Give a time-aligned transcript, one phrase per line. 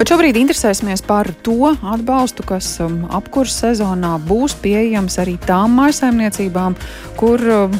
[0.00, 6.72] Bet šobrīd interesēsimies par to atbalstu, kas um, apkurss sezonā būs pieejams arī tām mājsaimniecībām,
[7.20, 7.74] kur um,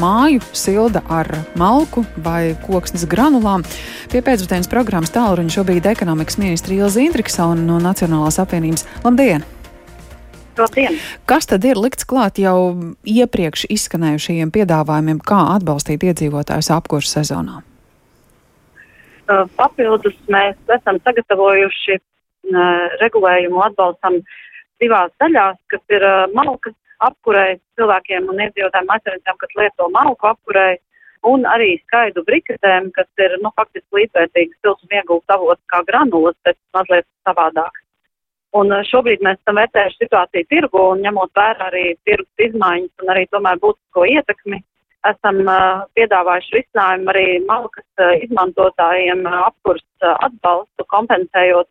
[0.00, 1.28] māju silda ar
[1.60, 3.66] malku vai koksnes granulām.
[4.08, 8.88] Pie pēcpusdienas programmas tālruņa šobrīd ekonomikas ministra Ilza Indriksona no Nacionālās apvienības.
[9.04, 9.44] Labdien!
[10.56, 10.96] Labdien.
[11.28, 12.56] Kas tad ir likts klāt jau
[13.04, 17.60] iepriekš izskanējušajiem piedāvājumiem, kā atbalstīt iedzīvotājus apkursu sezonā?
[19.26, 21.98] Papildus mēs esam sagatavojuši
[23.02, 24.20] regulējumu atbalstam
[24.82, 30.76] divās daļās, kas ir malkas apkurei cilvēkiem un iedzīvotājiem aizsardzībām, kas lieto malku apkurei,
[31.26, 36.58] un arī skaidu briketēm, kas ir, nu, faktiski līdzvērtīgas siltuma iegūst avots kā granulas, bet
[36.76, 37.82] mazliet savādāk.
[38.56, 43.26] Un šobrīd mēs esam vērtējuši situāciju tirgu un ņemot vērā arī tirgus izmaiņas un arī
[43.34, 44.62] tomēr būtisko ietekmi,
[45.10, 45.40] esam
[45.96, 51.68] piedāvājuši risinājumu arī malkas izmantotājiem apkurs atbalstu, kompensējot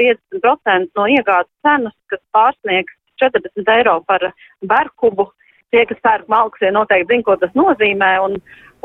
[0.00, 4.30] 50% no iegādes cenas, kas pārsniegs 40 eiro par
[4.64, 5.28] berkubu.
[5.70, 8.32] Tie, kas pērk malkas, ja noteikti zina, ko tas nozīmē, un,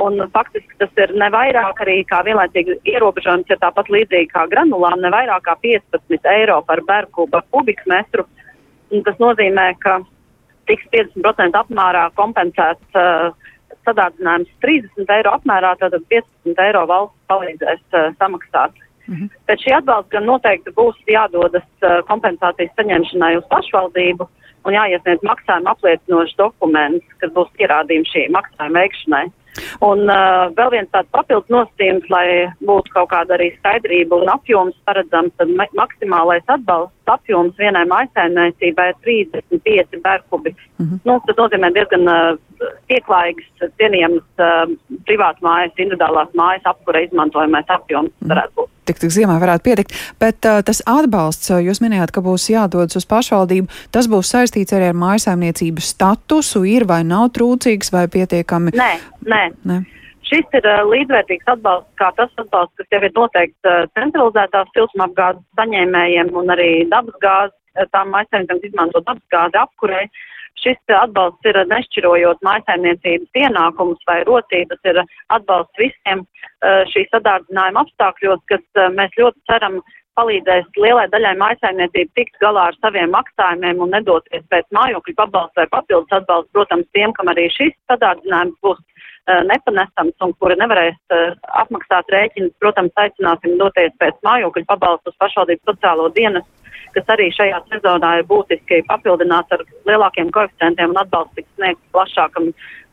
[0.05, 4.99] un faktiski tas ir ne vairāk arī kā vienlaicīgi ierobežojums, ja tāpat līdzīgi kā granulām,
[5.01, 8.27] ne vairāk kā 15 eiro par berkuba kubikmetru.
[8.93, 9.97] Un tas nozīmē, ka
[10.69, 13.33] tiks 50% apmērā kompensēts uh,
[13.85, 18.73] sadārdzinājums 30 eiro apmērā, tad 15 eiro valsts palīdzēs uh, samaksāt.
[19.07, 19.29] Mm -hmm.
[19.47, 24.29] Bet šī atbalsta gan noteikti būs jādodas uh, kompensācijas saņemšanai uz pašvaldību
[24.65, 29.25] un jāiesniedz maksājuma apliecinošs dokuments, kas būs pierādījums šī maksājuma veikšanai.
[29.85, 32.27] Un uh, vēl viens tāds papildus nosacījums, lai
[32.67, 38.99] būtu kaut kāda arī skaidrība un apjoms paredzams, tad maksimālais atbalsts apjoms vienai maisaimniecībai ir
[39.05, 40.55] 35 bērkubi.
[40.77, 40.99] Mm -hmm.
[41.05, 42.37] nu, tas nozīmē diezgan uh,
[42.89, 44.63] pieklājīgs, cienījams uh,
[45.07, 48.33] privātu mājas, individuālās mājas apkura izmantojamais apjoms mm -hmm.
[48.33, 49.95] varētu būt tik, tik ziemā varētu pietikt.
[50.21, 54.91] Bet uh, tas atbalsts, jūs minējāt, ka būs jādodas uz pašvaldību, tas būs saistīts arī
[54.91, 58.75] ar mājasēmniecības statusu, ir vai nav trūcīgs vai pietiekami?
[58.77, 58.91] Nē,
[59.25, 59.44] nē.
[59.69, 59.79] Nē.
[60.25, 65.43] Šis ir uh, līdzvērtīgs atbalsts, kā tas atbalsts, kas jau ir noteikts uh, centralizētās siltumapgādes
[65.59, 67.57] saņēmējiem un arī dabasgāzes,
[67.91, 70.07] tām mājasēmniecībām izmanto dabasgāzi apkurei.
[70.63, 75.01] Šis atbalsts ir nešķirojot mājsaimniecības ienākumus vai rocības, ir
[75.35, 79.77] atbalsts visiem uh, šī sadārdzinājuma apstākļos, kas uh, mēs ļoti ceram
[80.15, 85.67] palīdzēs lielai daļai mājsaimniecību tikt galā ar saviem maksājumiem un nedoties pēc mājokļu pabalstu vai
[85.73, 86.51] papildus atbalstu.
[86.55, 88.79] Protams, tiem, kam arī šis sadārdzinājums būs
[89.25, 95.71] nepanesams un kuri nevarēs uh, apmaksāt rēķinus, protams, aicināsim doties pēc mājokļu pabalstu uz pašvaldības
[95.71, 101.51] sociālo dienestu, kas arī šajā sezonā ir būtiski papildināts ar lielākiem koeficientiem un atbalsts tiks
[101.57, 102.51] sniegts plašākam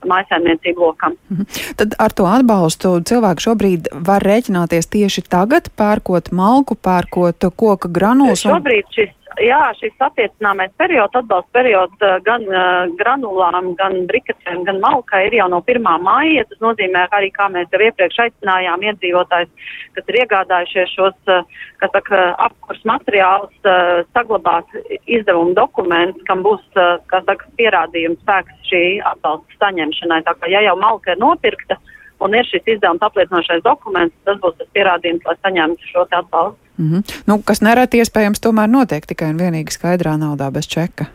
[0.08, 1.16] mājsaimniecību lokam.
[1.30, 1.46] Mhm.
[1.78, 8.46] Tad ar to atbalstu cilvēki šobrīd var rēķināties tieši tagad, pērkot malku, pērkot koka granulas.
[8.46, 8.56] Un...
[8.56, 14.80] Šobrīd šis jā, šis attiecināmais periods, atbalsta periods eh, gan uh, granulām, gan briketēm, gan
[14.82, 15.82] malkai ir jau no 1.
[16.04, 16.44] māja.
[16.50, 21.46] Tas nozīmē arī, kā mēs jau iepriekš aicinājām iedzīvotājs, kas ir iegādājušies šos, uh,
[21.82, 24.76] kas saka, apkurs materiālus, uh, saglabāt
[25.06, 30.22] izdevumu dokumentus, kam būs, uh, kā saka, pierādījums spēks šī atbalsta saņemšanai.
[30.28, 31.78] Tā kā, ja jau malka ir nopirkta,
[32.24, 36.60] un ir šis izdevums apliecinošais dokuments, tas būs tas pierādījums, lai saņemtu šo atbalstu.
[36.78, 37.16] Mm -hmm.
[37.26, 41.10] nu, kas nereti iespējams tomēr notiek tikai un vienīgi skaidrā naudā bez čeka.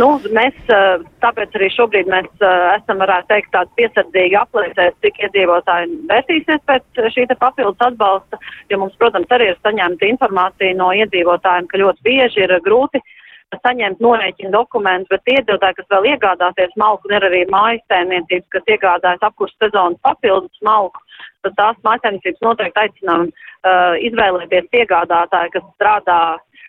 [0.00, 0.56] Nu, mēs
[1.20, 2.44] tāpēc arī šobrīd mēs
[2.76, 8.40] esam, varētu teikt, tādi piesardzīgi aplēsēt, cik iedzīvotāji vērtīsies pēc šī papildus atbalsta,
[8.72, 13.02] jo mums, protams, arī ir saņemta informācija no iedzīvotājiem, ka ļoti bieži ir grūti
[13.60, 19.26] saņemt norēķinu dokumentus, bet iedzīvotāji, kas vēl iegādāsies malku, ir arī mājas tēmniecības, kas iegādājas
[19.28, 21.02] apkursu sezonas papildus malku,
[21.44, 26.20] tad tās mājasēmniecības noteikti aicinām uh, izvēlēties piegādātāju, kas strādā,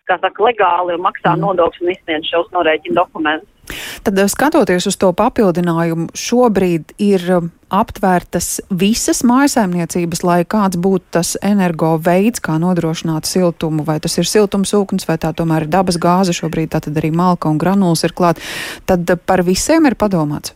[0.10, 1.46] kā saka, legāli un maksā mm.
[1.46, 3.53] nodokļus un izsniedz šos norēķinu dokumentus.
[4.04, 11.08] Tad, uh, skatoties uz to papildinājumu, šobrīd ir um, aptvērtas visas mājsaimniecības, lai kāds būtu
[11.16, 15.96] tas energo veids, kā nodrošināt siltumu, vai tas ir siltumsūknis, vai tā tomēr ir dabas
[15.96, 18.44] gāze, šobrīd tā tad arī malka un granulas ir klāt,
[18.90, 20.52] tad uh, par visiem ir padomāts.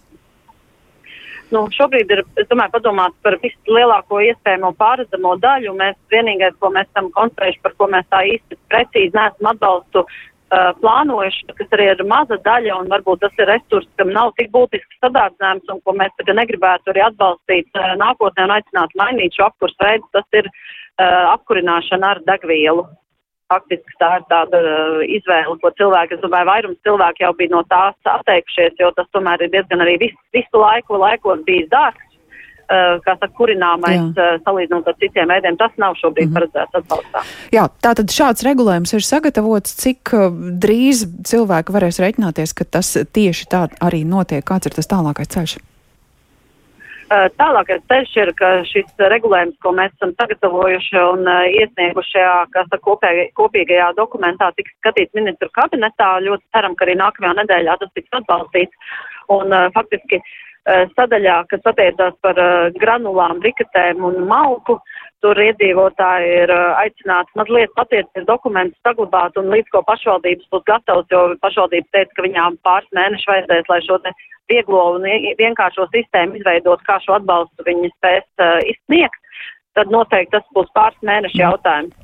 [1.55, 5.75] Nu, šobrīd ir, domāju, padomāts par vislielāko iespējamo pārredzamo daļu.
[5.79, 10.03] Mēs vienīgais, ko mēs esam konstruējuši, par ko mēs tā īsti precīzi neesam atbalstu
[10.51, 14.51] uh, plānojuši, kas arī ir maza daļa un varbūt tas ir resurs, kam nav tik
[14.55, 19.49] būtisks sadārdzinājums un ko mēs tagad negribētu arī atbalstīt uh, nākotnē un aicināt mainīt šo
[19.49, 22.87] apkurs veidu, tas ir uh, apkurināšana ar degvielu
[23.51, 27.63] faktiski tā ir tāda uh, izvēle, ko cilvēki, es domāju, vairums cilvēku jau bija no
[27.71, 32.06] tās atteikušies, jo tas tomēr ir diezgan arī visu, visu laiku, laikos bijis dārgs.
[32.67, 35.57] Kā saka, kurināmais uh, salīdzinot ar citiem ēdiem.
[35.59, 36.39] Tas nav šobrīd mm -hmm.
[36.39, 37.23] paredzēts atbalstā.
[37.55, 40.11] Jā, tātad šāds regulējums ir sagatavots, cik
[40.65, 44.43] drīz cilvēki varēs reiķināties, ka tas tieši tā arī notiek.
[44.43, 45.57] Kāds ir tas tālākais ceļš?
[47.07, 53.93] Tālākais ceļš ir, ka šis regulējums, ko mēs esam sagatavojuši un iesnieguši šajā kopēj, kopīgajā
[53.95, 56.09] dokumentā, tiks skatīts ministru kabinetā.
[56.25, 58.91] Ļoti ceram, ka arī nākamajā nedēļā tas tiks atbalstīts.
[59.31, 60.19] Un faktiski
[60.67, 62.39] sadaļā, kas attiecās par
[62.81, 64.77] granulām, briketēm un malku,
[65.23, 71.21] tur iedzīvotāji ir aicināti mazliet patiesības dokumentus saglabāt un līdz ko pašvaldības būs gatavs, jo
[71.43, 74.13] pašvaldības teica, ka viņām pāris mēneši vajadzēs, lai šo te
[74.51, 75.07] vieglo un
[75.39, 79.17] vienkāršo sistēmu izveidot, kā šo atbalstu viņi spēs uh, izsniegt,
[79.77, 81.95] tad noteikti tas būs pāris mēnešu jautājums.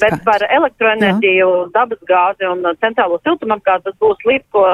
[0.00, 4.64] Bet par elektroenerģiju, dabas gāzi un centrālo siltumapgāzi tas būs līdz ko,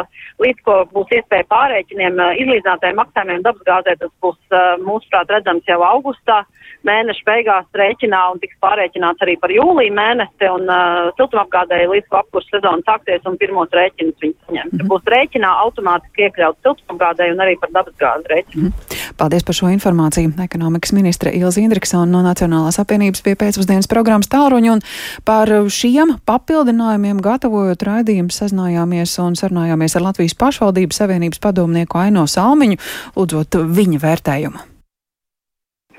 [0.45, 3.97] līdz ko būs iespēja pārēķiniem, izlīdzinātajiem maksājumiem dabas gāzē.
[4.01, 4.39] Tas būs,
[4.85, 6.43] mūsuprāt, redzams jau augustā
[6.85, 12.21] mēneša beigās rēķinā un tiks pārēķināts arī par jūliju mēnesi un uh, siltumapgādēji līdz ko
[12.21, 14.73] apkurss sezona sāksies un pirmos rēķinus viņi saņems.
[14.73, 14.91] Mm -hmm.
[14.93, 18.63] Būs rēķinā automātiski iekļauts siltumapgādēji un arī par dabasgāzes rēķinu.
[18.63, 19.15] Mm -hmm.
[19.17, 20.33] Paldies par šo informāciju.
[20.45, 24.81] Ekonomikas ministre Ilza Indriksona no Nacionālās apvienības pie pēcpusdienas programmas tālruņa un
[25.27, 32.81] par šiem papildinājumiem gatavojot raidījumu sazinājāmies un sarunājāmies ar Latvijas pašvaldības savienības padomnieku Aino Salmiņu,
[33.17, 34.71] lūdzot viņa vērtējumu.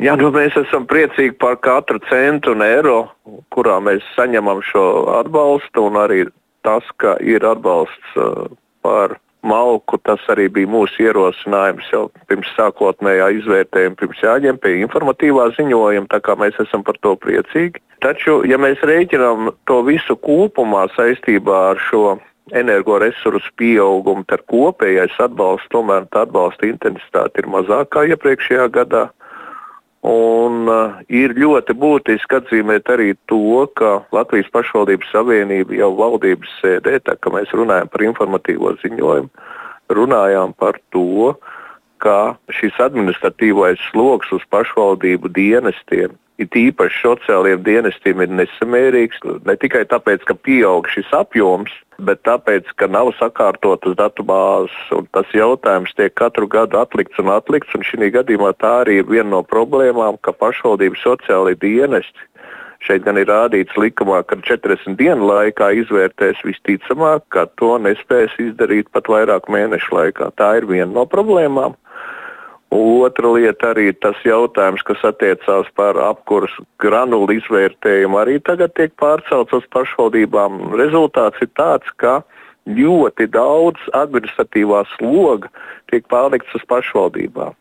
[0.03, 2.97] Jā, nu mēs esam priecīgi par katru centu un eiro,
[3.56, 4.83] kurā mēs saņemam šo
[5.21, 6.25] atbalstu, un arī
[6.67, 8.50] tas, ka ir atbalsts uh,
[8.83, 9.15] par
[9.45, 16.09] malku, tas arī bija mūsu ierosinājums jau pirms sākotnējā izvērtējuma, pirms jāņem pie informatīvā ziņojuma,
[16.12, 17.81] tā kā mēs esam par to priecīgi.
[18.03, 22.18] Taču, ja mēs rēķinām to visu kopumā saistībā ar šo
[22.53, 29.07] energoresursu pieaugumu, tad kopējais atbalsts, tomēr tā atbalsta intensitāte ir mazākā iepriekšējā gadā.
[30.05, 36.99] Un, uh, ir ļoti būtiski atzīmēt arī to, ka Latvijas pašvaldības savienība jau valdības sēdē,
[37.07, 39.31] tā kā mēs runājam par informatīvo ziņojumu,
[39.97, 41.33] runājām par to,
[42.03, 49.23] ka šis administratīvais sloks uz pašvaldību dienestiem it īpaši sociālajiem dienestiem ir nesamērīgs.
[49.47, 54.75] Ne tikai tāpēc, ka pieaug šis apjoms, bet tāpēc, ka nav sakārtotas datubāzes.
[55.15, 57.75] Tas jautājums tiek katru gadu atlikts un atlikts.
[57.77, 62.29] Un šī gadījumā tā arī ir viena no problēmām, ka pašvaldību sociālai dienesti.
[62.85, 68.91] Šeit gan ir rādīts likumā, ka 40 dienu laikā izvērtēs visticamāk, ka to nespēs izdarīt
[68.93, 70.29] pat vairāk mēnešu laikā.
[70.38, 71.73] Tā ir viena no problēmām.
[72.75, 79.56] Otra lieta arī tas jautājums, kas attiecās par apkursu granulu izvērtējumu, arī tagad tiek pārcelts
[79.56, 80.74] uz pašvaldībām.
[80.75, 82.18] Rezultāts ir tāds, ka
[82.68, 85.51] ļoti daudz administratīvā sloga
[85.92, 87.56] tiek pārlikts uz pašvaldībām.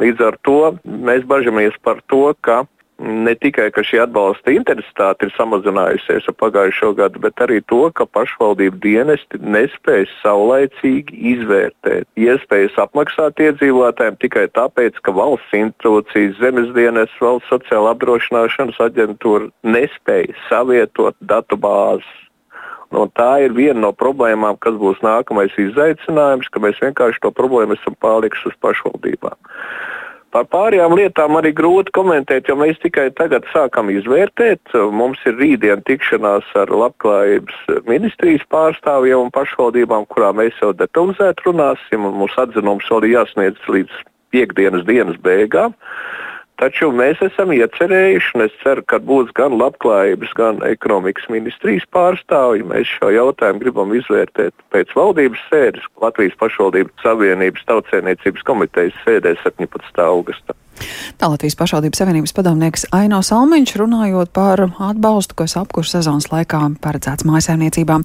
[0.00, 2.64] Līdz ar to mēs bažamies par to, ka
[2.98, 8.06] ne tikai ka šī atbalsta intensitāte ir samazinājusies ar pagājušo gadu, bet arī to, ka
[8.06, 17.12] pašvaldību dienesti nespēj saulaicīgi izvērtēt iespējas apmaksāt iedzīvotājiem tikai tāpēc, ka valsts institūcijas, zemes dienas,
[17.20, 22.12] valsts sociāla apdrošināšanas aģentūra nespēja savietot datu bāzes.
[22.94, 27.74] Un tā ir viena no problēmām, kas būs nākamais izaicinājums, ka mēs vienkārši to problēmu
[27.74, 29.34] esam pārlikuši uz pašvaldībām.
[30.34, 34.72] Par pārējām lietām arī grūti komentēt, jo mēs tikai tagad sākam izvērtēt.
[34.90, 42.08] Mums ir rītdien tikšanās ar labklājības ministrijas pārstāvjiem un pašvaldībām, kurā mēs jau detalizēti runāsim.
[42.18, 44.02] Mūsu atzinums vēl ir jāsniedz līdz
[44.34, 45.78] piekdienas dienas beigām.
[46.62, 52.62] Taču mēs esam iecerējuši, un es ceru, ka būs gan labklājības, gan ekonomikas ministrijas pārstāvji.
[52.70, 60.06] Mēs šo jautājumu gribam izvērtēt pēc valdības sēdes Latvijas pašvaldības Savienības tautsēniecības komitejas sēdē 17.
[60.06, 60.54] augustā.
[61.18, 67.26] Tā Latvijas pašvaldības savienības padomnieks Aino Salmiņš runājot par atbalstu, kas apkurss sezonas laikā paredzēts
[67.28, 68.02] mājasēmniecībām.